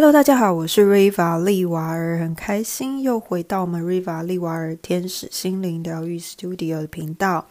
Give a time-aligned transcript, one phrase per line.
[0.00, 7.46] Hello，大家好，我是 Riva 利瓦尔，很开心又回到我们 Riva 利瓦尔天使心灵疗愈 Studio 的频道。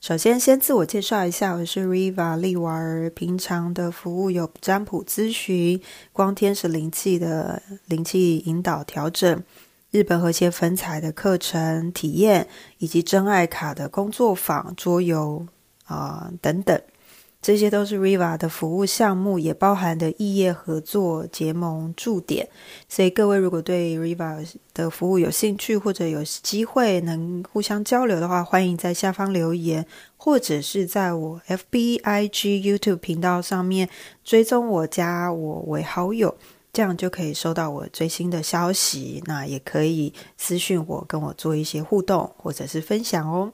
[0.00, 5.78] 首先，先自我介绍一下，我是 Riva 利瓦尔，平常的服务有占卜咨询、
[6.14, 9.42] 光天使灵气的灵气引导调整、
[9.90, 15.46] 日本和谐粉彩的课程体验，以及真爱卡的工作坊、桌游
[15.84, 16.80] 啊等等。
[17.46, 22.48] 这些都是 Riva 的服务项目，也包含的异业合作、结盟驻点。
[22.88, 33.88] 所以各位如果对 Riva 的服务有兴趣，或者有机会能互相交流的话，欢迎在下方留言，或者是在我 FB、IG、YouTube 频道上面
[34.24, 36.36] 追踪我，加我为好友，
[36.72, 39.22] 这样就可以收到我最新的消息。
[39.26, 43.52] 那也可以私讯我，跟我做一些互动或者是分享哦。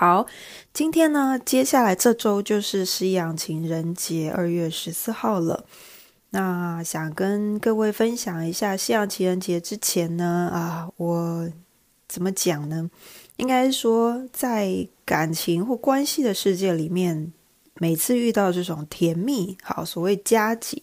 [0.00, 0.28] 好，
[0.72, 5.64] 今天呢，接下来这周就是西洋情人节，二月十四号了。
[6.30, 11.50] 那想跟各位分享一下，西洋情人节之前呢，啊，我
[12.06, 12.88] 怎么讲呢？
[13.38, 17.32] 应该说，在感情或关系的世界里面，
[17.74, 20.80] 每次遇到这种甜蜜，好，所谓佳节，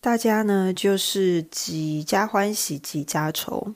[0.00, 3.74] 大家呢就是几家欢喜几家愁。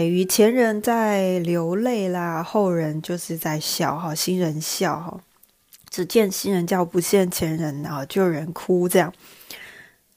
[0.00, 5.20] 等于前人在流泪啦，后人就是在笑哈，新人笑哈，
[5.90, 9.12] 只见新人叫，不见前人啊，就有人哭这样。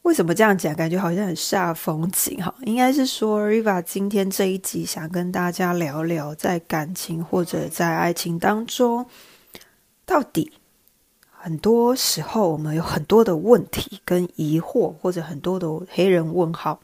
[0.03, 0.73] 为什么这样讲？
[0.73, 2.55] 感觉好像很煞风景哈。
[2.61, 9.05] 应该是说，Riva 今天这一集想跟大家聊聊，在感情或者在爱情当中，
[10.05, 10.53] 到底
[11.29, 16.79] 很多时候我们有很多的问题跟疑惑，或者很多的黑人问号。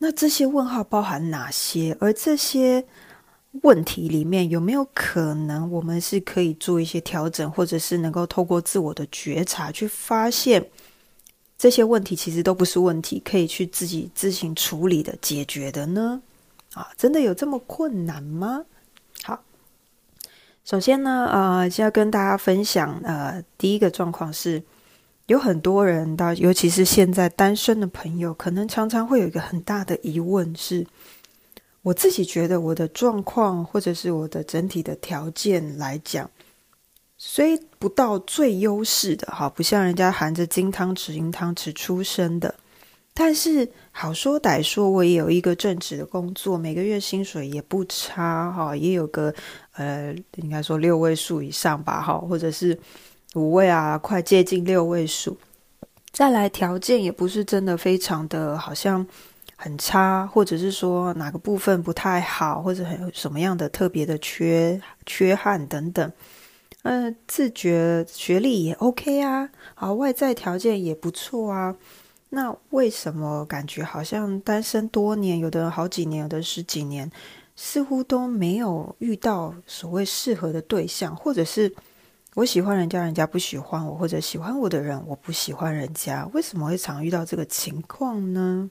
[0.00, 1.96] 那这些问号包含哪些？
[1.98, 2.84] 而这些
[3.62, 10.64] 问题里面有没有可能，我们是可以做一些调整，或者是能够透过自我的觉察去发现
[11.58, 16.22] 这些问题其实都不是问题，可以去自己自行处理的、解决的呢？
[16.74, 18.64] 啊，真的有这么困难吗？
[19.24, 19.42] 好，
[20.64, 24.62] 首先呢，呃，先要跟大家分享，呃，第一个状况是。
[25.28, 30.86] 有很多人，到尤其是现在单身的朋友，可能常常会有一个很大的疑问：是
[31.82, 36.30] 我自己觉得我的状况，或者是我的整体的条件来讲，
[37.18, 42.54] 虽不到最优势的，哈，不像人家含着金汤匙、银汤匙出生的，
[43.12, 49.34] 但是好说歹说，我也有一个正职的工作，每个月薪水也不差，哈，也有个
[49.72, 52.78] 呃，应该说六位数以上吧，哈，或者是。
[53.34, 55.36] 五位啊，快接近六位数。
[56.10, 59.06] 再来条件也不是真的非常的好像
[59.54, 66.10] 很差，或者是说哪个部分不太好，或者很什么样的特别的缺缺憾等等。
[66.82, 71.76] 嗯，自觉学历也 OK 啊，好，外在条件也不错啊。
[72.30, 77.08] 那为什么感觉好像单身多年，有的人好几年，有的十几年，
[77.54, 81.72] 似乎都没有遇到所谓适合的对象，或者是？
[82.38, 88.70] 我喜欢人家，人家不喜欢我，或者喜欢我的人，我不喜欢人家，为什么会常遇到这个情况呢？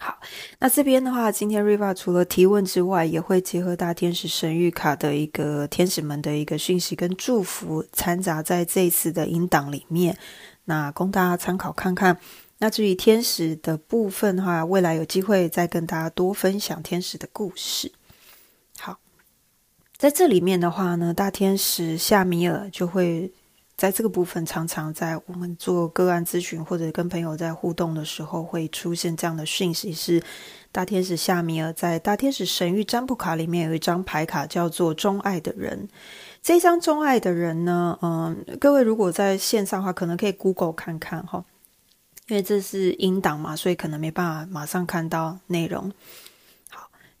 [0.00, 0.18] 好，
[0.58, 10.18] 那这边的话，今天 Riva 除了提问之外，也会结合大天使神谕卡的一个天使们的一个讯息跟祝福，掺杂在这一次的音档里面，
[10.64, 12.18] 那供大家参考看看。
[12.58, 17.92] 那至于天使的部分的话，未来有机会再跟大家多分享天使的故事。
[20.00, 23.30] 在这里面的话呢，大天使夏米尔就会
[23.76, 30.22] 在这个部分常常在我们做个案咨询或者跟朋友在互动的时候，会出现这样的讯息：是
[30.72, 35.86] 大天使夏米尔在大天使神域占卜卡里面有一张牌卡叫做“钟爱的人”。
[36.40, 41.44] 这张钟爱的人呢，嗯，各位如果在线上的话，可能可以 Google 看看哈，
[42.28, 45.92] 因为这是音档嘛，所以可能没办法马上看到内容。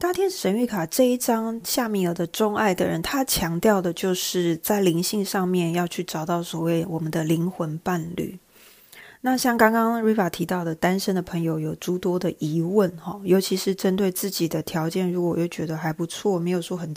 [0.00, 8.38] 大天使神谕卡这一张夏米尔的钟爱的人，他强调的就是在灵性上面要去找到所谓我们的灵魂伴侣。
[9.20, 16.94] 那像刚刚 Riva 提到的，单身的朋友有诸多的疑问哈，尤其是针对自己的条件，如果又觉得还不错，没有说很。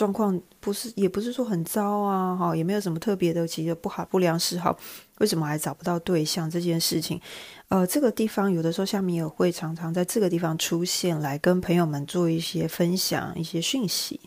[0.00, 4.74] 状况不是，也不是说很糟啊，哈，也没有什么特别的，其实不好不良嗜好，
[5.18, 7.20] 为什么还找不到对象这件事情？
[7.68, 14.18] 呃，这个地方有的时候像米尔会常常在这个地方出现，来跟朋友们做一些分享一些讯息。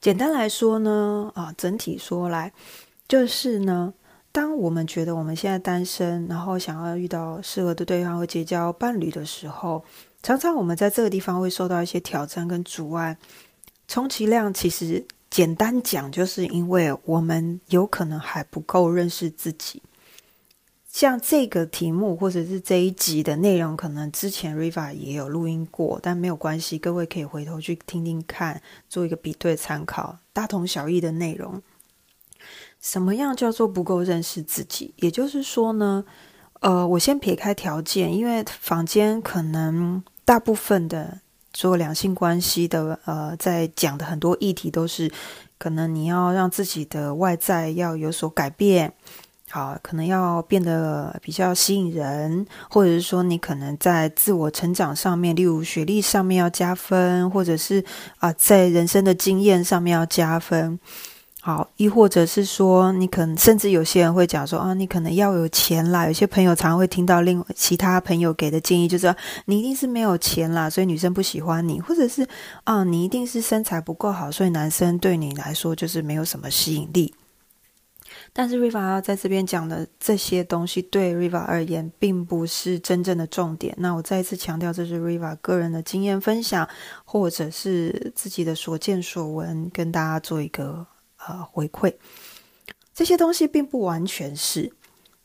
[0.00, 2.50] 简单来说呢，啊，整体说来
[3.06, 3.92] 就是呢，
[4.32, 9.84] 当我们觉得我们现在单身，然后想要遇到适合的对象和结交伴侣的时候，
[10.22, 13.18] 常常我们在这个地方会受到一些挑战跟阻碍。
[13.90, 19.82] 充其量，其实简单讲，就是因为我们有可能还不够认识自己。
[20.86, 31.60] 像这个题目或者是这一集的内容，可能之前 Riva 也有录音过，但没有关系，各位可以回头去听听看，做一个比对参考，大同小异的内容。
[32.80, 34.94] 什么样叫做不够认识自己？
[34.98, 36.04] 也就是说呢，
[36.60, 41.20] 呃，我先撇开条件，因为房间可能大部分的
[41.52, 45.10] 做两性关系的，呃，在讲的很多议题都是，
[45.58, 48.92] 可能你要让自己的外在要有所改变，
[49.50, 57.84] 好，可能要变得比较吸引人，或者是说你可能在自我成长上面，例如学历上面要加分，或者是
[58.18, 60.78] 啊，在人生的经验上面要加分。
[61.42, 66.06] 好，亦或者是说，你可能甚至有些人会讲说啊，你可能要有钱啦。
[66.06, 69.14] 有些朋友常会听到另其他朋友给的建议，就是
[69.46, 72.28] 你一定是没有钱啦，所以女生不喜欢你，或者是
[72.64, 77.14] 啊，你一定是身材不够好，所以男生对你来说就是没有什么吸引力。
[78.34, 83.74] 但是 Riva 在这边讲的这些东西，对 Riva 而言，并不是真正的重点。
[83.78, 86.68] 那我再一次强调，这是 Riva 个人的经验分享，
[87.06, 90.86] 或者是自己的所见所闻，跟大家做一个。
[91.26, 91.94] 呃，回馈
[92.94, 94.72] 这些东西并不完全是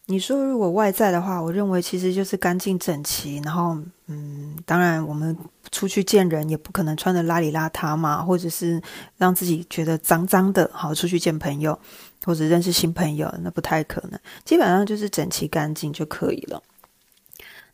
[0.08, 3.42] 你说，如果外在的话，我认为其实就是干净整齐。
[3.44, 3.76] 然后，
[4.06, 5.36] 嗯，当然我们
[5.72, 8.80] 出去见人也不可能穿的邋里邋遢嘛，或者是
[9.18, 10.70] 让自己觉得脏脏的。
[10.72, 11.78] 好，出去见朋友
[12.24, 14.20] 或者认识新朋友，那不太可能。
[14.44, 16.62] 基本上就是整齐干净就可以了。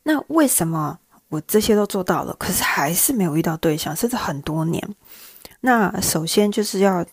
[0.04, 0.98] 那为什么
[1.28, 4.96] 我这些都做到了，可是还是没有遇到对象，甚至很多年？
[5.60, 7.06] 那首先就是要。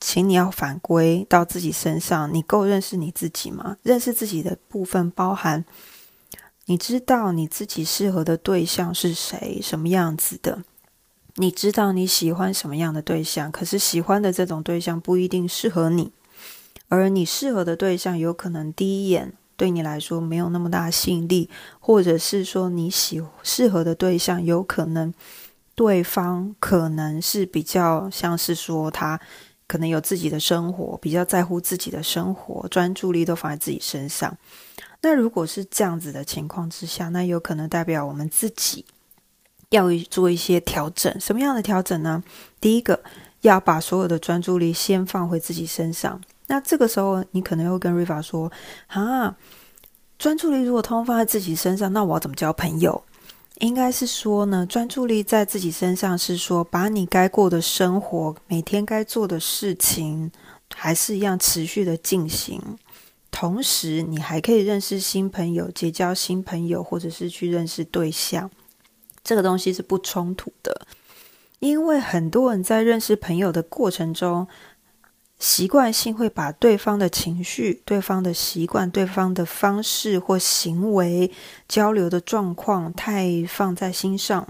[0.00, 3.76] 请你要反归到自己身上，你够认识你自己吗？
[3.82, 5.64] 认识自己的部分包含，
[6.66, 10.62] 你知道你自己适合的对象是谁，什么样子的？
[11.34, 13.50] 你知道你喜欢什么样的对象？
[13.50, 16.12] 可是喜欢的这种对象不一定适合你，
[16.88, 21.50] 而你适合的对象有可能第一眼对你来说没有那么大吸引力，
[21.80, 25.12] 或者是说你喜适合的对象有可能
[25.74, 29.20] 对方可能是比较像是说他。
[29.68, 34.36] 可能有自己的生活，比较在乎自己的生活，专注力都放在自己身上。
[35.02, 38.84] 那如果是这样子的情况之下，那有可能代表我们自己
[39.70, 41.20] 要做一些调整。
[41.20, 42.24] 什么样的调整呢？
[42.60, 43.00] 第一个，
[43.42, 46.20] 要把所有的专注力先放回自己身上。
[46.46, 48.50] 那这个时候，你可能会跟 Riva 说
[48.88, 49.36] ：“啊，
[50.18, 53.00] 专注力如果通放在自己身上，那我要怎么交朋友？”
[53.60, 60.30] 应该是说呢，专注力在自己身上，是说把你该过的生活、每天该做的事情，
[60.74, 62.62] 还是一样持续的进行。
[63.30, 68.50] 同时，你还可以认识新朋友、结交新朋友，或者是去认识对象。
[69.22, 70.86] 这个东西是不冲突的，
[71.58, 74.46] 因为很多人在认识朋友的过程中。
[75.38, 81.30] 习惯性会把对方的情绪、对方的习惯、对方的方式或行为
[81.68, 84.46] 交流的状况太放在心上。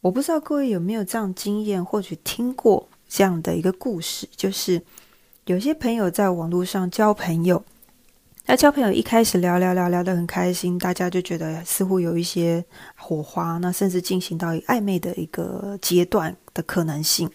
[0.00, 4.82] 我不知道各位有没有这样经验，或许听过这样的一个故事，就是
[5.44, 7.62] 有些朋友在网络上交朋友，
[8.46, 12.64] 那交朋友一开始聊聊聊聊得很开心，大家就觉得似乎有一些
[12.96, 17.30] 火花，那甚至进行到暧昧的一个阶段的可能性。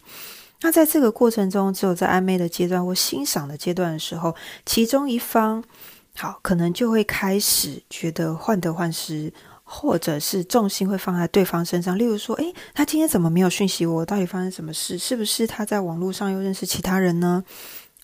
[0.61, 5.63] 那在这个过程中，只有在暧昧的阶段或欣赏的阶段的时候，其中一方
[6.15, 9.31] 好可能就会开始觉得患得患失，
[9.63, 11.97] 或者是重心会放在对方身上。
[11.97, 14.03] 例如说，诶，他今天怎么没有讯息我？
[14.05, 14.97] 到底发生什么事？
[14.97, 17.43] 是不是他在网络上又认识其他人呢？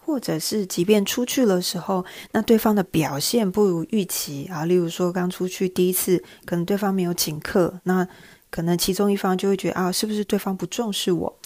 [0.06, 4.66] 或者是即便出去的时候，那对方的表现不如预期啊？
[4.66, 8.06] 例如说，刚出去第一次，可能对方没有请客，那
[8.52, 11.40] 可能其中一方就会觉得啊，是不是对方不重视我？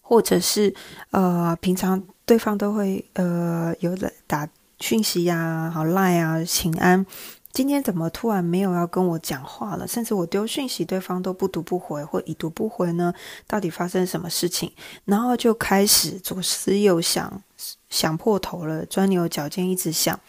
[0.00, 0.74] 或者是
[1.10, 4.48] 呃，平常对方都会呃有的打
[4.80, 7.04] 讯息呀，好赖啊，请安。
[7.50, 9.88] 今天怎么突然没有要跟我讲话了？
[9.88, 13.12] 甚至我丢讯息，对方都不读不回，或已读不回呢？
[13.48, 14.70] 到底发生什么事情？
[15.06, 17.42] 然后就开始左思右想，
[17.88, 20.20] 想破头了，钻牛角尖，一直想，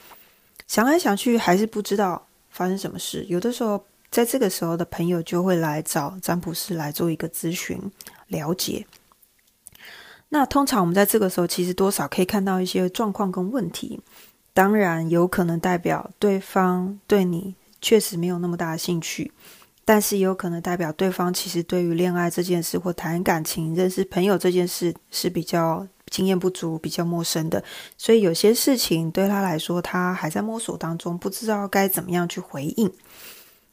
[0.66, 3.24] 想来想去还是不知道发生什么事。
[3.28, 7.80] 有的时候，在这个时候的朋友就会来找占卜师来做一个咨询，
[8.28, 8.88] 了解。
[10.32, 14.00] 那通常我们在这个时候，其实多少可以看到一些状况跟问题。
[14.54, 19.32] 当然，有可能代表对方对你确实没有那么大的兴趣，
[19.86, 27.64] 但是也有可能代表对方其实对于恋爱这件事或谈感情、认识朋友这件事是比较经验不足、比较陌生的。
[27.98, 32.92] 所以有些事情对他来说，他还在摸索当中，不知道该怎么样去回应。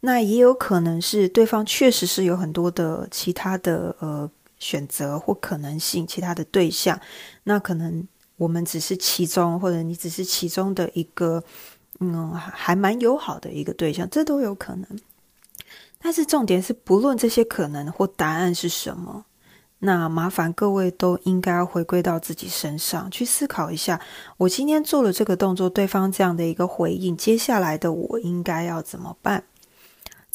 [0.00, 4.30] 那也有可能是对方确实是有很多的其他的呃。
[4.58, 6.98] 选择或可能性，其他的对象，
[7.44, 11.42] 那可能我们只是其中，或者你只是其中的一个
[12.00, 14.86] 嗯，还蛮友好的一个对象，这都有可能。
[15.98, 19.24] 但是重点是，不论这些可能或答案是什么，
[19.78, 24.00] 那麻烦各位都应该回归到自己身上去思考一下：
[24.36, 29.44] 我今天做了这个动作，对方这样的一个回应，接下来的我应该要怎么办？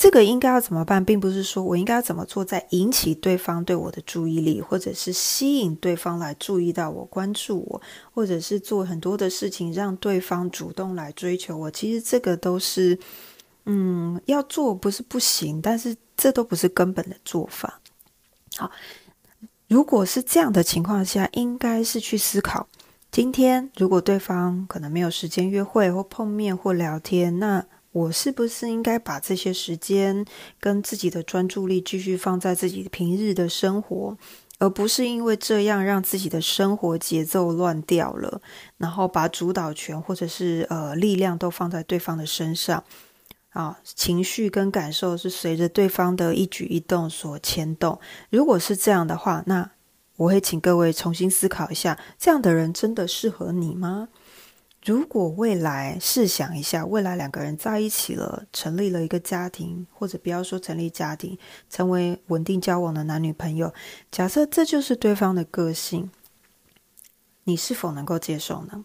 [0.01, 7.79] 这个应该要怎么办，并不是说我应该要怎么做，在引起对方对我的注意力，或者是吸引对方来注意到我、关注我，
[8.11, 11.69] 或者是做很多的事情让对方主动来追求我。
[11.69, 12.97] 其实这个都是，
[13.65, 17.79] 嗯，要做不是不行，但是这都不是根本的做法。
[18.57, 18.71] 好，
[19.67, 22.67] 如果是这样的情况下，应该是去思考，
[23.11, 27.63] 今天如果对方可能没有时间约会或碰面或聊天，那。
[27.91, 30.25] 我是不是应该把这些时间
[30.59, 34.17] 跟自己的专注力继续放在自己平日的生活，
[34.59, 38.41] 而不是因为这样让自己的生活节奏乱掉了，
[38.77, 42.81] 然后把主导权或者是呃力量都放在对方的身上
[43.49, 43.77] 啊？
[43.83, 47.99] 情绪跟感受是随着对方的一举一动所牵动。
[48.29, 49.69] 如果是这样的话，那
[50.15, 54.07] 我会请各位重新思考一下：这样的人真的适合你吗？
[54.83, 61.37] 如果未来试想一下，未来两个人在一起了，成立了一个家庭，或者不要说成立家庭，
[61.69, 63.71] 成为稳定交往的男女朋友，
[64.09, 66.09] 假设这就是对方的个性，
[67.43, 68.83] 你是否能够接受呢？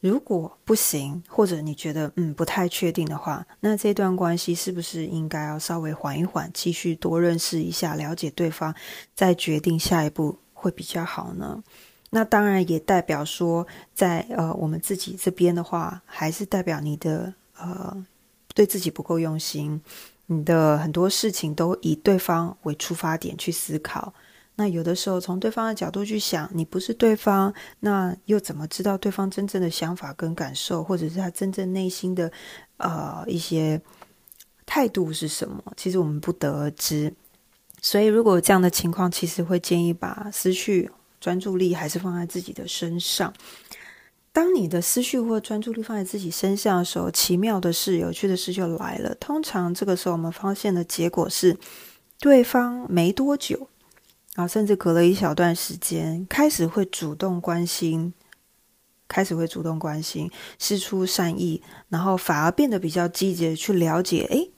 [0.00, 8.74] 如果不行，或者你觉得嗯不太确定的话，那这段关系是不是应该要稍微缓一缓，继续多认识一下，了解对方，
[9.14, 11.62] 再决定下一步会比较好呢？
[12.14, 18.04] 那当然也代表说，在呃我们自己这边的话，还是代表你的呃
[18.54, 19.80] 对自己不够用心，
[20.26, 24.12] 你的很多事情都以对方为出发点去思考。
[24.56, 32.30] 那有的时候从对方的角度去想，你不是对方，那又怎么知道对方真正的想法跟感受，或者是他真正内心的
[32.76, 33.80] 呃一些
[34.66, 35.62] 态度是什么？
[35.78, 37.14] 其实我们不得而知。
[37.80, 40.90] 所以如果这样的情况，其实会建议把思绪。
[41.22, 43.32] 专注力还是放在自己的身上。
[44.32, 49.14] 当你的思绪或专注力放在自己身上的时候，奇妙的事、有趣的事就来了。
[49.14, 51.56] 通常这个时候，我们发现的结果是，
[52.18, 53.68] 对方没多久
[54.34, 58.12] 啊，甚至隔了一小段时间，开始会主动关心，
[59.06, 64.26] 开始会主动关心，施出善意，然后反而变得比较积极的去了解。
[64.30, 64.50] 诶，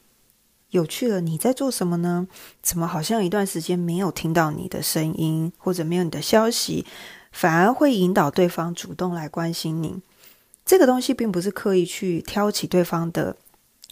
[0.75, 2.26] 有趣了，你在做什么呢？
[2.61, 6.85] 怎么好像一段时间没有听到你的声音，或者没有你的消息，
[7.31, 10.02] 反而会引导对方主动来关心你？
[10.66, 13.37] 这个东西并不是刻意去挑起对方的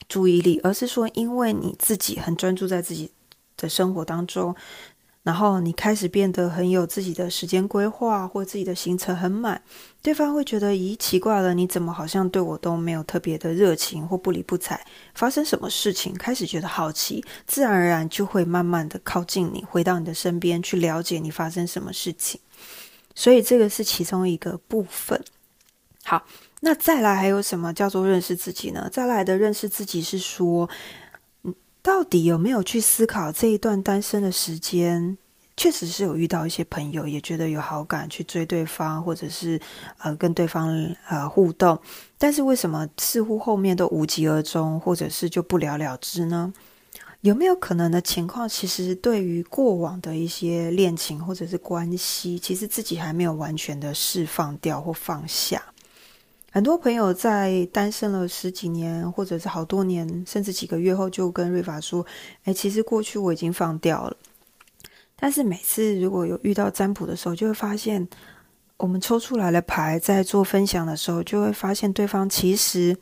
[0.08, 3.12] 注意力，而是说，因为你自己很专注在自己
[3.56, 4.56] 的生活当中。
[5.22, 9.62] 然后你开始变得很有自己的时间规划，或自己的行程很满，
[10.02, 14.80] 对方会觉得咦奇怪了，你怎么好像对我都没有特别的热情或不理不睬？
[15.14, 16.12] 发生什么事情？
[16.18, 22.40] 开始觉得好奇，自然而然就会慢慢的靠近你，回到你的身边去了解你发生什么事情。
[23.14, 25.22] 所以这个是其中一个部分。
[26.02, 26.26] 好，
[26.62, 28.88] 那再来还有什么叫做认识自己呢？
[28.90, 30.68] 再来的认识自己是说。
[31.82, 35.18] 到底有没有去思考这一段单身的时间？
[35.54, 39.60] 确实是有遇到一些朋友，也觉得有好感去追对方，或者是
[39.98, 40.70] 呃跟对方
[41.08, 41.78] 呃互动，
[42.16, 46.54] 但是为什么似乎后面都无疾而终，或者是就不了了之呢？
[47.20, 55.62] 有没有可能的情况，其实对于过往的一些恋情或者是关系，其实自己还没有完全的释放掉或放下？
[56.54, 62.04] 很多朋友在单身了十几年，或者是好多年，甚至几个月后，就跟瑞法说
[62.44, 64.14] ：“哎，其实过去我已经放掉了。”
[65.16, 68.06] 但是每次如果有遇到占卜的时候，就会发现，
[68.76, 72.94] 我们抽出来的牌在做分享的时候，就会发现对方其实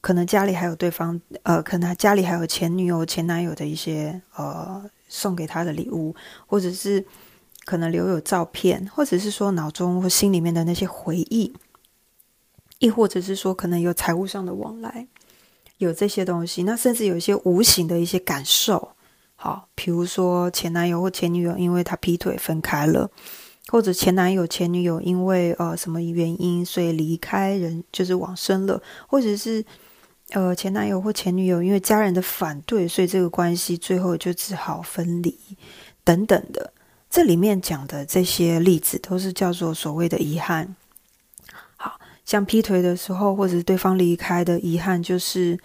[0.00, 7.04] 可能家里还有对方，呃，可能家里还有前女友、前男友的一些呃送给他的礼物，或者是
[7.66, 11.52] 可能留有照片，或者是说脑中或心里面的那些回忆。
[12.78, 15.06] 亦或者是说，可能有财务上的往来，
[15.78, 18.90] 有这些东西，那甚至有一些无形的一些感受，
[19.34, 23.10] 好，比如说前男友或前女友因为他劈腿分开了，
[23.68, 29.64] 或者前男友前女友因为呃什么原因所以离开人就是往生了，或者是
[30.30, 35.38] 呃前男友或前女友因为家人的反对，所以这个关系最后就只好分离
[36.04, 36.72] 等等的，
[37.08, 40.76] 这里面讲的这些例子都是叫做所谓的遗憾。
[42.26, 45.56] 像劈腿的时候，或者是对方离开的遗憾，就是，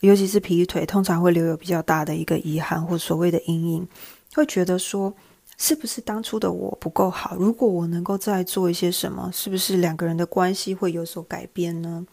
[0.00, 3.86] 尤其是劈腿，通常会留有比较大的一个遗憾或所谓的阴影，
[4.34, 5.14] 会觉得说，
[5.58, 7.36] 是不是当初的我不够好？
[7.36, 12.04] 如果我能够再做一些什么，是不是两个人的关系会有所改变呢？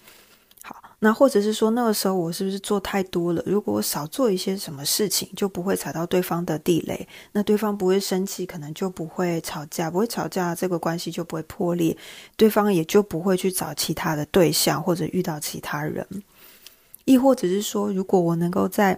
[1.00, 3.44] 那或者是说那个时候我是不是做太多了？
[3.46, 11.96] 如果我少做一些什么事情，就不会踩到对方的地雷，那对方不会生气，可能就不会吵架，不会吵架，这个关系就不会破裂，
[12.36, 16.06] 对方也就不会去找其他的对象或者遇到其他人。
[17.06, 18.98] 亦或者是说，如果我能够再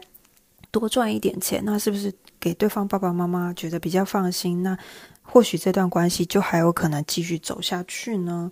[0.72, 4.64] 多赚一点钱，那是不是给对方爸爸妈妈觉得比较放心？
[4.64, 4.78] 那
[5.22, 8.50] 或许这段关系就还有可能继续走下去呢？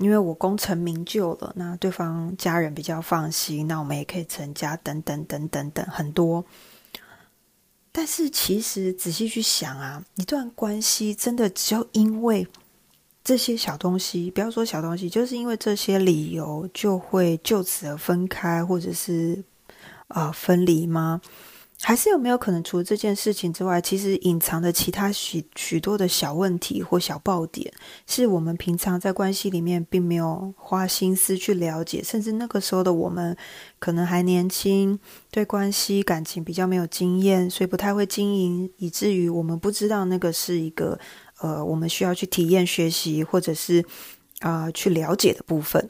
[0.00, 6.42] 因为我功成名就了，那对方家人比较放心，那我们也可以成家，等等等等等很多。
[7.92, 12.46] 但是其实仔细去想啊，一段关系真的只有因为
[13.22, 19.44] 这些小东西，不要说小东西，就是因为这些理由就会就此而分开，或者是
[20.08, 21.20] 呃分离吗？
[21.82, 27.72] 还是有没有可能，除了这件事情之外，其实隐藏的其他许许多的小问题或小爆点，
[28.06, 33.34] 是我们平常在关系里面并没有花心思去了解，甚至那个时候的我们
[33.78, 34.98] 可能还年轻，
[35.30, 40.98] 对关系感情比较没有经验，所以不太会经营，以至于我们不知道那个是一个
[41.40, 43.82] 呃，我们需要去体验学习或者是
[44.40, 45.88] 啊去了解的部分，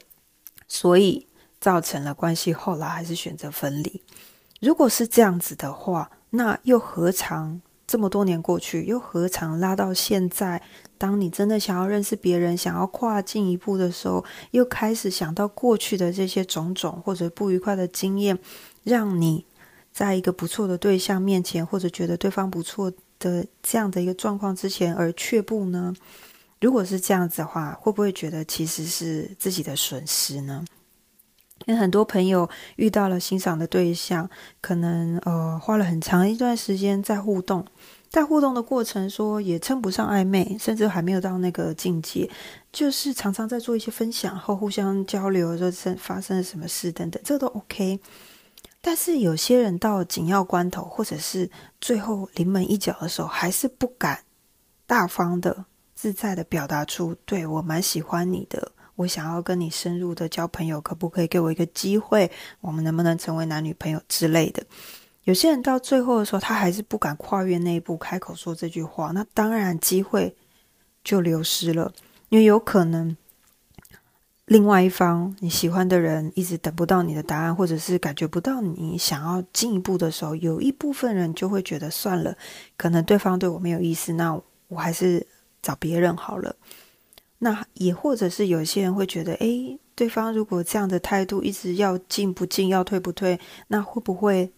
[0.69, 1.27] 所以
[1.59, 4.01] 造成了关系后来还是选择分离。
[4.61, 10.61] 如果是这样子的话，那又何尝这么多年过去，又何尝拉到现在？
[10.99, 18.37] 当你真的想要认识别人，想要跨进一步的时候，又开始想到过去的这些种种或者不愉快的经验，
[18.83, 19.43] 让你
[19.91, 25.91] 在一个不错的对象面前，或者觉得对方不错的这样的一个状况之前而却步呢？
[26.59, 30.63] 如果是这样子的话，会不会觉得其实是自己的损失呢？
[31.65, 34.29] 因为很多朋友遇到了欣赏的对象，
[34.61, 37.65] 可能呃花了很长一段时间在互动，
[38.09, 42.29] 在互动的过程说也称不上暧昧，甚至还没有到那个境界，
[42.71, 47.99] 就是常常在做一些分享后互相交流，说生发生了什么事等等，这都 OK。
[48.83, 54.23] 但是有些人到紧要关头，或者是最后临门一脚的时候，还是不敢
[54.87, 58.71] 大方的、自在的表达出对我蛮喜欢你的。
[59.01, 62.29] 我想要跟你深入的交朋友，可不可以给我一个机会？
[62.59, 64.63] 我们能不能成为男女朋友之类的？
[65.23, 70.35] 有些人到最后的时候，他还是不敢跨越那一步，开口说这句话，那当然机会
[71.03, 71.91] 就流失了。
[72.29, 73.15] 因为有可能
[74.45, 82.37] 另外一方你喜欢的人一直等不到你的答案，或者是感觉不到你想要进一步的时候，有一部分人就会觉得算了，
[82.77, 85.25] 可能对方对我没有意思，那我还是
[85.61, 86.55] 找别人好了。
[87.43, 94.51] 那也或者是有些人会觉得，诶，对方如果这样的态度一直要进不进，要退不退，那会不会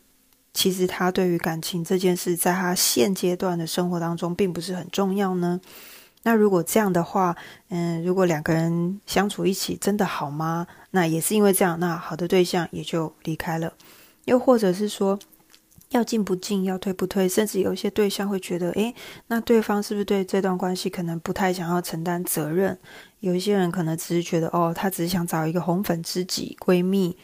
[0.54, 5.62] 其实他对于感情这件事，在他现阶段的生活当中并不是很重要呢？
[6.24, 7.34] 那如果这样的话，
[7.70, 10.68] 嗯，如果两个人相处一起真的好吗？
[10.92, 13.74] 那也是因为这样，那好的对象也就离开了，
[14.26, 15.18] 又或者是说。
[15.94, 18.94] 要进不进，要退不退，甚至有一些对象会觉得，诶，
[19.28, 22.78] 那对方是不是对这段关系可能不太想要承担责任？
[23.20, 27.16] 有一些人可能只是觉得，哦，他只是想找一个红粉知己、闺蜜，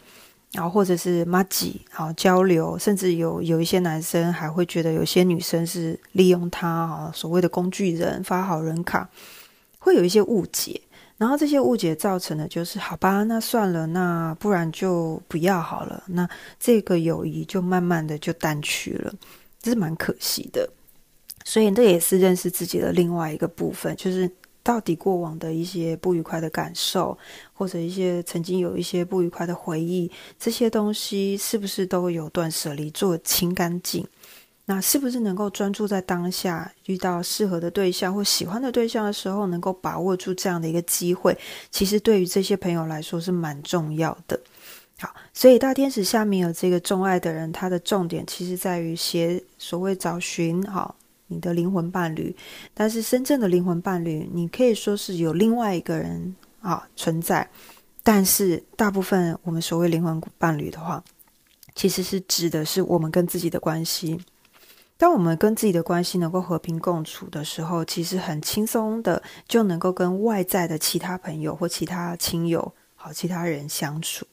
[0.53, 9.09] 然后或者是妈吉，好交流，甚至有有一些男生还会觉得，有些女生是利用他啊，所谓的工具人，发好人卡，
[9.79, 10.79] 会有一些误解。
[11.19, 16.01] 然后这些误解造成的就是，好吧，那算了，那不然就不要好了。
[16.07, 16.27] 那
[16.57, 19.13] 这个友谊就慢慢的就淡去了，
[19.61, 20.67] 这是蛮可惜的。
[21.43, 24.31] 所以这也是认识自己的另外一个部分，就是
[24.63, 27.17] 到底过往的一些不愉快的感受，
[27.51, 34.07] 或者一些曾经有一些不愉快的回忆，这些东西是不是都有断舍离，做清干净？
[34.71, 41.35] 那是不是能够专注在当下，遇到适合的对象或喜欢的对象的时候，能够把握住这样的一个机会？
[41.71, 44.39] 其实对于这些朋友来说是蛮重要的。
[44.99, 52.35] 好，所以大天使下面有这个钟爱的人，他的重点其实在于写所谓找寻好你的灵魂伴侣。
[52.75, 57.49] 但是真正的灵魂伴侣，你可以说是有另外一个人啊存在。
[58.03, 61.03] 但是大部分我们所谓灵魂伴侣的话，
[61.73, 64.19] 其实是指的是我们跟自己的关系。
[64.99, 74.27] 当我们跟自己的关系能够和平共处的时候，其实很轻松的就能够跟外在的其他朋友或其他亲友、好其他人相处。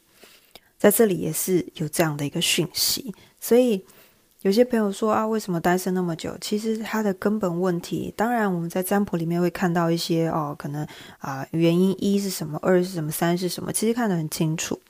[0.76, 3.86] 在这里也是有这样的一个讯息，所以
[4.42, 6.36] 有些朋友说啊，为什么单身那么久？
[6.40, 10.84] 其实他的根本问题，当然我们在占卜里面会看到一些哦，可能
[11.18, 14.80] 啊原因一是什么，二是什么，三是什么，其实看得很清楚，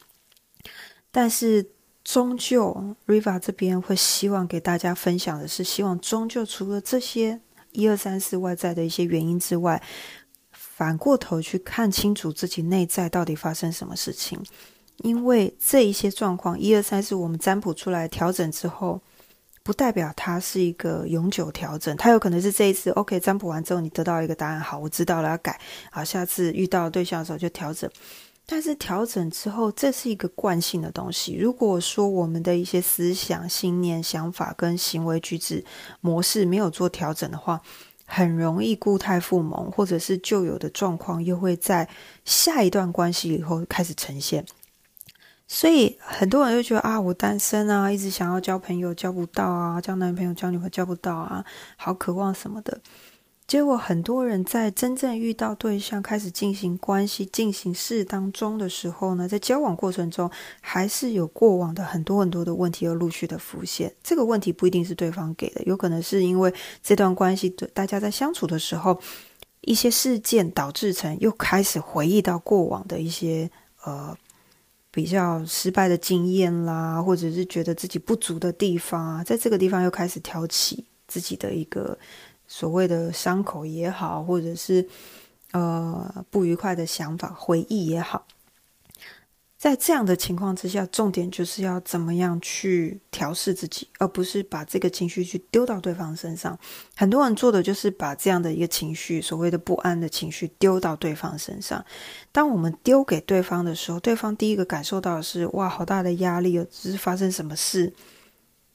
[1.11, 1.67] 但是。
[2.07, 7.41] 终究，Riva 这边会希望给大家分享的是，希望终究除了这些
[7.73, 9.83] 一二三四外在的一些原因之外，
[10.53, 14.41] 反过头去看清楚自己内在到底发生什么事情。
[14.99, 19.03] 因为这一些状况，一二三四，我们占卜出来调整之后，
[19.65, 27.91] 不代表它是一个永久调整，它有可能是这一次 OK 占卜完之后，你得到一个答案，好，我知道了要改，好，下次遇到对象的时候就调整。
[28.49, 31.35] 但是调整之后，这是一个惯性的东西。
[31.35, 35.65] 如果说我们的一些思想、信念、想法跟行为举止
[36.01, 37.61] 模式没有做调整的话，
[38.05, 41.89] 很容易固态复萌，或者是旧有的状况又会在
[42.25, 44.47] 下一段关系以后开始呈现。
[45.49, 51.45] 所以很多人就觉得啊，我单身啊，一直想要交朋友交不到啊，交男朋友交女朋友交不到啊，
[51.77, 52.81] 好渴望什么的。
[53.47, 60.29] 结果很多人在真正遇到对象、开始进行关系、进行事当中的时候呢，在交往过程中，
[60.61, 63.95] 还是有过往的很多很多的问题而陆续的浮现。
[64.03, 68.99] 这个问题不一定是对方给的，有可能是因为这段关系大家在相处的时候，
[69.61, 73.49] 一些事件导致成又开始回忆到过往的一些
[73.85, 74.13] 呃
[74.91, 81.97] 比较失败的经验啦，或者是觉得自己不足的地方啊，在这个地方又开始挑起自己的一个。
[82.49, 84.89] 所谓的伤口也好，或者是
[85.53, 88.27] 呃不愉快的想法、回忆也好，
[89.59, 96.57] 在这样的情况之下，重点就是要怎么样去调试自己，而不是把这个情绪去丢到对方身上。
[96.95, 101.85] 很多人做的就是把这样的一个情绪，所谓的不安的情绪丢到对方身上。
[102.31, 106.67] 当我们丢给对方的时候，对方第一个感受到的是：哇，好大的压力哦！
[106.71, 107.93] 只是发生什么事？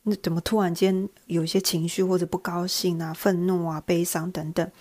[0.04, 4.72] 那怎么突然间有些情绪或者不高兴啊、愤怒啊、悲伤等等，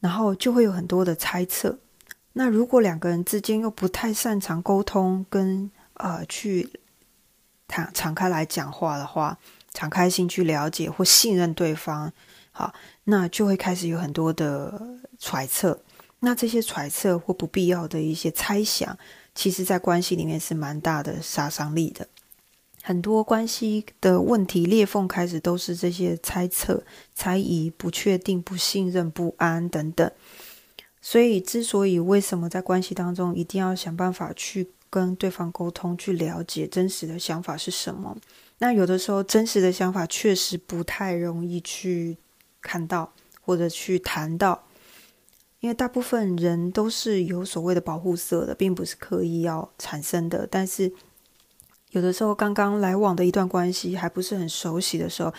[0.00, 1.78] 然后就会有很多的猜测。
[2.32, 6.68] 那如果两个人之间又不太擅长沟通，跟呃去
[7.68, 9.38] 敞敞开来讲话的话，
[9.72, 12.12] 敞开心去了解或信任对方，
[12.50, 15.80] 好，那就会开始有很多的揣测。
[16.20, 18.98] 那这些揣测或不必要的一些猜想，
[19.34, 22.08] 其实在关系里面是蛮大的杀伤力的。
[22.86, 26.84] 很多关系的问题裂缝开始都是这些猜测、
[27.16, 30.08] 猜疑、不确定、不信任、不安等等。
[31.00, 38.16] 所以，之所以为什么在关系当中一定要想办法去跟对方沟通，去了解真实的想法是什么？
[38.58, 42.16] 那有的时候真实的想法确实不太容易去
[42.60, 44.64] 看到或者去谈到，
[45.58, 50.92] 因为大部分人都是有所谓的保护色的，并不是刻意要产生的，但是。
[51.96, 55.32] 有的时候，刚刚来往的一段关系还不是很熟悉的时候，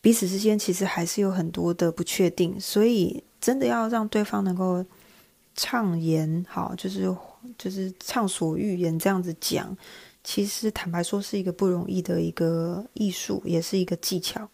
[0.00, 4.82] 彼此之间其实还是有很多的不确定，所以真的要让对方能够
[5.54, 7.14] 畅言，好，就是
[7.58, 9.76] 就是畅所欲言这样子讲，
[10.24, 14.48] 其实坦白说是一个不容易的一个艺术，也是一个技巧。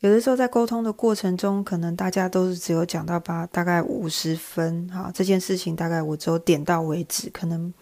[0.00, 7.72] 有的时候在沟通的过程中，可能大家都是只有讲到八大概五十分，哈，这件事情大概我只有点到为止，可能。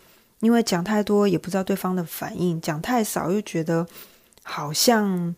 [0.45, 3.87] 因为讲太多也不知道对方的反应，讲太少又觉得
[4.43, 5.35] 好像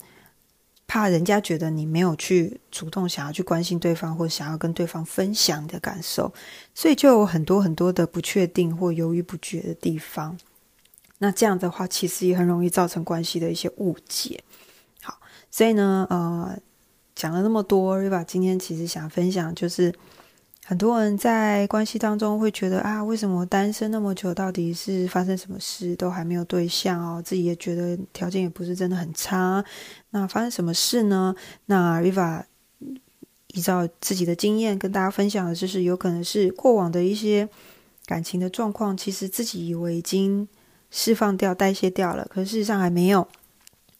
[0.88, 6.34] 怕人家觉得你没有去主动想要去关心对方，或想要跟对方分享的感受，
[6.74, 10.36] 所以就有很多很多的不确定或犹豫不决的地方。
[11.18, 14.42] 那这样的话，其实也很容易造成关系的一些误解。
[15.02, 15.18] 好，
[15.52, 16.58] 所以呢，呃，
[17.14, 19.94] 讲了那么多，Riva 今天其实想分享就是。
[20.68, 24.34] 很多人在关系当中会觉得啊，为什么单身那么久？
[24.34, 25.94] 到底是发生什么事？
[25.94, 29.64] 都还没有对象哦，自己也觉得条件也不是真的很差。
[30.10, 31.32] 那发生什么事呢？
[31.66, 32.42] 那 Riva
[33.52, 37.48] 依照自己的经验跟大家分享的就是，有可能是过往的一些
[38.04, 40.48] 感情的状况，其实自己以为已经
[40.90, 43.28] 释放掉、代谢掉了，可事实上还没有。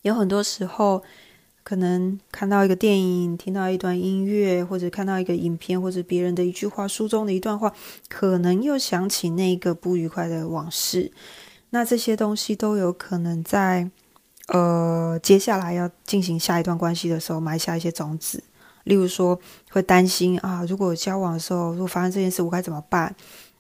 [0.03, 1.05] 有很多时候。
[1.69, 7.75] 可能看到一个电影，听到一段音乐，或者看到一个影片，或者别人的一句话，书中的一段话，
[8.09, 11.11] 可能又想起那个不愉快的往事。
[11.71, 13.91] 那这些东西都有可能在
[14.47, 18.41] 呃接下来要进行下一段关系的时候埋下一些种子。
[18.85, 19.37] 例如说，
[19.73, 23.13] 会担心啊，如果交往的时候如果发生这件事，我该怎么办？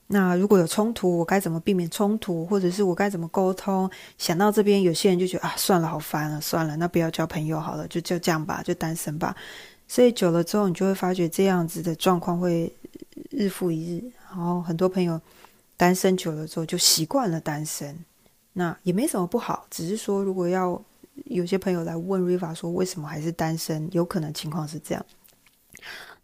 [0.08, 3.90] 那如果有冲突，我该怎么避免冲突，或者是我该怎么沟通？
[4.18, 9.34] 想到这边，有些人就觉得啊，算了，好烦了，算了，那不要交朋友好了，就就这样吧，就单身吧。
[9.88, 12.72] 所以久了之后，你就会发觉这样子的状况会
[13.30, 14.04] 日复一日。
[14.28, 15.20] 然后很多朋友
[15.76, 17.98] 单身久了之后就习惯了单身，
[18.52, 20.80] 那也没什么不好，只是说如果要
[21.24, 25.04] 有些朋友来问 Riva 说为什么还是单身，有可能情况是这样。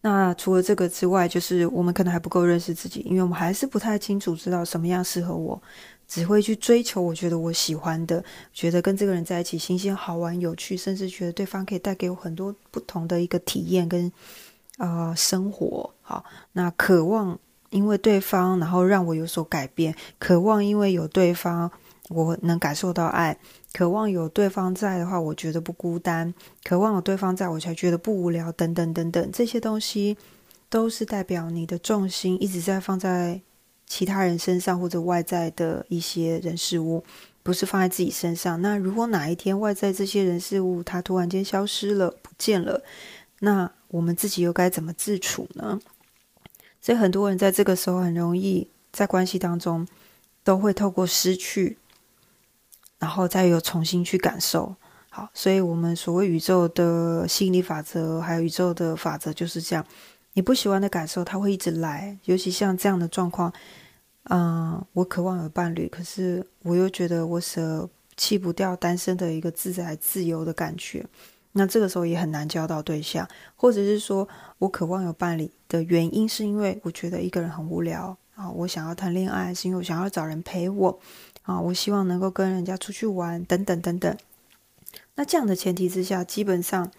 [0.03, 5.63] 那除了这个之外，就是我们可能还不够认识自己，因为我们还是不太清楚知道什么样适合我，
[6.09, 14.11] 只会去追求我觉得我喜欢的，觉得跟这个人在一起新鲜、好玩、有趣，甚至觉得对方可以带给我很多不同的一个体验跟
[14.79, 15.89] 呃生活。
[16.03, 17.39] 好，那渴望
[17.71, 21.71] 因为对方，然后让我有所改变，渴望因为有对方，
[22.09, 23.37] 我能感受到爱；
[23.73, 26.33] 渴望有对方在的话，我觉得不孤单；
[26.63, 28.53] 渴望有对方在我才觉得不无聊。
[28.53, 30.17] 等等等等，这些东西
[30.69, 33.41] 都是代表你的重心一直在放在
[33.87, 37.03] 其他人身上或者外在的一些人事物，
[37.43, 38.61] 不是放在自己身上。
[38.61, 42.83] 那如果哪一天外在这些人事物它突然间消失了、不见了，
[43.41, 45.81] 那我们自己又该怎么自处呢？
[46.81, 49.87] 所以很多人在这个时候很容易在关系当中
[50.45, 51.79] 都会透过失去，
[53.03, 54.73] 然后再有重新去感受。
[55.11, 59.85] 好，所以我们所谓宇宙的吸引力法则，还有宇宙的法则就是这样：
[60.35, 62.17] 你不喜欢的感受，它会一直来。
[62.27, 63.53] 尤其像这样的状况，
[64.31, 71.05] 嗯，我渴望有伴侣，可是我又觉得我舍弃不掉单身的一个自在自由的感觉。
[71.55, 74.27] 那这个时候也很难交到对象，或者是说
[74.59, 80.99] 我渴望有伴侣的原因，是因为我觉得一个人很无聊啊，我想要谈恋爱，是因为我想要找人陪我
[81.43, 84.17] 啊，我希望能够跟人家出去玩，等等等等。
[85.15, 86.91] 那这样的前提之下，基本上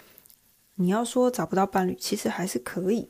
[0.76, 3.10] 你要说找不到伴侣，其实还是可以。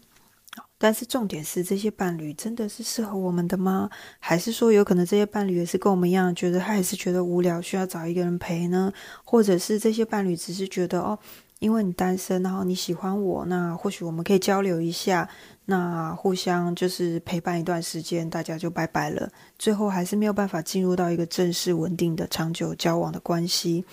[0.78, 3.90] 但是重点是，这些伴侣真的是适合我们的吗？
[4.20, 8.92] 还是说，有可能这些伴侣也是跟我们一样，觉得他也是觉得无聊，需要找一个人陪呢？
[9.24, 11.18] 或者是这些伴侣只是觉得哦，
[11.60, 15.30] 因为你单身，然后你喜欢我，那或许我们可以交流一下，
[15.66, 19.32] 那互相就是陪伴一段时间，大家就拜拜了。
[19.58, 23.86] 最后还是没有办法进入到一个正式、稳定的、长久交往的关系，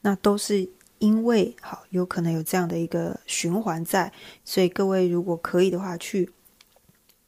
[0.00, 0.68] 那都是。
[1.00, 4.12] 因为好有可能有这样的一个循环在，
[4.44, 6.30] 所以各位如果可以的话，去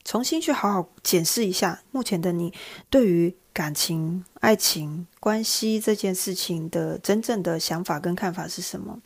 [0.05, 2.53] 重新去好好检视一下目前的你
[2.91, 9.01] 对于感情、爱情关系这件事情的真正的想法跟看法是什么？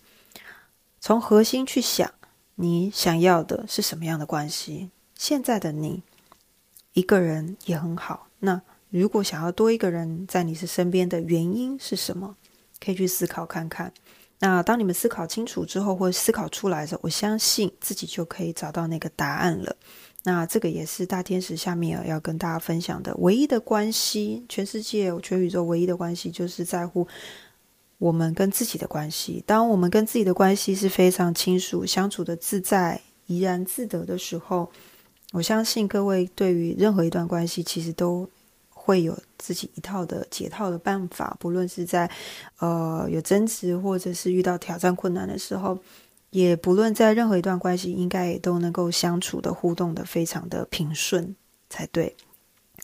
[0.99, 2.12] 从核心去想，
[2.57, 4.90] 你想要的是什么样的关系？
[5.14, 6.03] 现在的你
[6.92, 12.37] 一个人也很好，那如果想要多一个人在你是身边的原因是什么？
[12.79, 13.92] 可以去思考看看。
[14.38, 19.75] 那当你们思考清楚之后，或者思考出来的时候，我相信自己就可以找到那个答案了。
[20.25, 27.07] 那这个也是大天使下面要跟大家分享的唯一的关系，全世界、全宇宙唯一的关系，就是在乎
[27.98, 29.42] 我们跟自己的关系。
[29.46, 34.70] 当我们跟自己的关系是非常清楚、相处的自在、怡然自得的时候，
[35.32, 38.28] 我相信各位对于任何一段关系，其实都。
[38.87, 42.09] 会有自己一套的解套的办法，不论是在
[42.61, 45.76] 呃有争执，或者是遇到挑战困难的时候，
[46.30, 51.35] 也不论在任何一段关系，应该也都能够相处的互动的非常的平顺
[51.68, 52.14] 才对。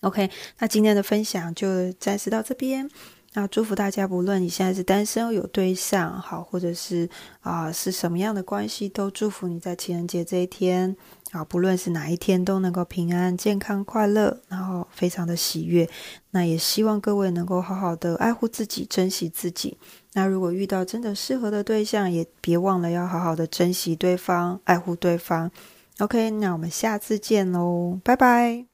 [0.00, 2.90] OK，那今天的分享就暂时到这边。
[3.34, 7.08] 那祝福大家，不论你现在是单身有对象好，或者是
[7.40, 10.94] 啊是什么样的关系，都祝福你在情人节这一天
[11.30, 15.88] 啊，不论是哪一天都能够平安、健康、快乐，然后非常的喜悦。
[16.32, 19.78] 那也希望各位能够好好的爱护自己，珍惜自己。
[20.12, 25.50] 那如果遇到真的适合的对象，也别忘了要好好的珍惜对方，爱护对方。
[25.98, 28.71] OK，那我们下次见喽，拜拜。